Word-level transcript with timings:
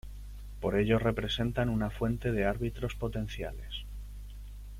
Por 0.59 0.77
ello 0.79 0.97
representan 0.97 1.69
una 1.69 1.91
fuente 1.91 2.31
de 2.31 2.43
árbitros 2.45 2.95
potenciales. 2.95 3.85